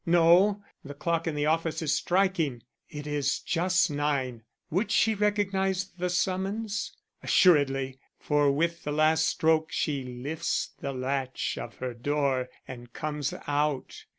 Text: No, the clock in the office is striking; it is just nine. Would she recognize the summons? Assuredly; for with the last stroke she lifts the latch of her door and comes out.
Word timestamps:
No, 0.03 0.63
the 0.83 0.95
clock 0.95 1.27
in 1.27 1.35
the 1.35 1.45
office 1.45 1.79
is 1.83 1.95
striking; 1.95 2.63
it 2.89 3.05
is 3.05 3.39
just 3.39 3.91
nine. 3.91 4.41
Would 4.71 4.89
she 4.89 5.13
recognize 5.13 5.91
the 5.95 6.09
summons? 6.09 6.97
Assuredly; 7.21 7.99
for 8.17 8.51
with 8.51 8.83
the 8.83 8.91
last 8.91 9.27
stroke 9.27 9.71
she 9.71 10.01
lifts 10.03 10.71
the 10.79 10.91
latch 10.91 11.55
of 11.59 11.75
her 11.75 11.93
door 11.93 12.49
and 12.67 12.91
comes 12.93 13.31
out. 13.45 14.05